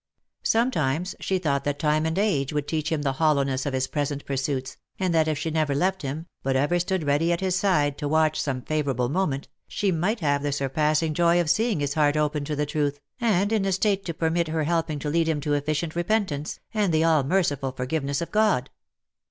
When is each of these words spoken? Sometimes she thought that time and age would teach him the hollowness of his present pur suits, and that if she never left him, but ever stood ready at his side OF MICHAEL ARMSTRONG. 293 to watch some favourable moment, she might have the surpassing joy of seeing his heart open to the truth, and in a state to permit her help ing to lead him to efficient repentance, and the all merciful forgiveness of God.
Sometimes 0.41 1.13
she 1.19 1.37
thought 1.37 1.63
that 1.63 1.77
time 1.77 2.07
and 2.07 2.17
age 2.17 2.51
would 2.51 2.67
teach 2.67 2.91
him 2.91 3.03
the 3.03 3.11
hollowness 3.21 3.67
of 3.67 3.73
his 3.75 3.85
present 3.85 4.25
pur 4.25 4.35
suits, 4.35 4.77
and 4.97 5.13
that 5.13 5.27
if 5.27 5.37
she 5.37 5.51
never 5.51 5.75
left 5.75 6.01
him, 6.01 6.25
but 6.41 6.55
ever 6.55 6.79
stood 6.79 7.03
ready 7.03 7.31
at 7.31 7.39
his 7.39 7.55
side 7.55 7.89
OF 8.01 8.09
MICHAEL 8.09 8.15
ARMSTRONG. 8.15 8.61
293 8.63 8.79
to 8.79 8.81
watch 8.81 8.97
some 8.97 9.07
favourable 9.07 9.09
moment, 9.13 9.47
she 9.67 9.91
might 9.91 10.21
have 10.21 10.41
the 10.41 10.51
surpassing 10.51 11.13
joy 11.13 11.39
of 11.39 11.51
seeing 11.51 11.81
his 11.81 11.93
heart 11.93 12.17
open 12.17 12.43
to 12.45 12.55
the 12.55 12.65
truth, 12.65 12.99
and 13.19 13.51
in 13.53 13.63
a 13.63 13.71
state 13.71 14.03
to 14.05 14.13
permit 14.15 14.47
her 14.47 14.63
help 14.63 14.89
ing 14.89 14.97
to 14.97 15.07
lead 15.11 15.29
him 15.29 15.39
to 15.39 15.53
efficient 15.53 15.95
repentance, 15.95 16.59
and 16.73 16.91
the 16.91 17.03
all 17.03 17.23
merciful 17.23 17.71
forgiveness 17.71 18.21
of 18.21 18.31
God. 18.31 18.71